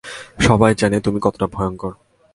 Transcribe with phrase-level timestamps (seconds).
[0.39, 1.93] সবাই জানে তুমি কতটা ভয়ংকর।